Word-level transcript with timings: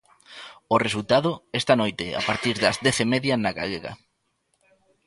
O 0.73 0.77
resultado, 0.85 1.29
esta 1.59 1.73
noite 1.81 2.05
a 2.19 2.21
partir 2.29 2.55
das 2.63 2.77
dez 2.85 2.97
e 3.05 3.07
media 3.13 3.35
na 3.37 3.51
Galega. 3.59 3.91